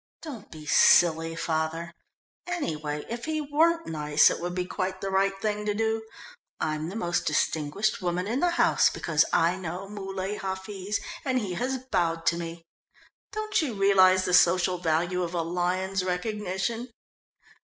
"Don't 0.23 0.49
be 0.49 0.65
silly, 0.65 1.35
father; 1.35 1.93
anyway, 2.47 3.05
if 3.07 3.25
he 3.25 3.39
weren't 3.39 3.85
nice, 3.85 4.31
it 4.31 4.39
would 4.39 4.55
be 4.55 4.65
quite 4.65 4.99
the 4.99 5.11
right 5.11 5.39
thing 5.39 5.63
to 5.67 5.75
do. 5.75 6.01
I'm 6.59 6.89
the 6.89 6.95
most 6.95 7.27
distinguished 7.27 8.01
woman 8.01 8.25
in 8.25 8.39
the 8.39 8.49
house 8.49 8.89
because 8.89 9.25
I 9.31 9.57
know 9.57 9.87
Muley 9.87 10.37
Hafiz, 10.37 11.01
and 11.23 11.37
he 11.37 11.53
has 11.53 11.77
bowed 11.77 12.25
to 12.25 12.35
me! 12.39 12.63
Don't 13.31 13.61
you 13.61 13.75
realise 13.75 14.25
the 14.25 14.33
social 14.33 14.79
value 14.79 15.21
of 15.21 15.35
a 15.35 15.43
lion's 15.43 16.03
recognition?" 16.03 16.89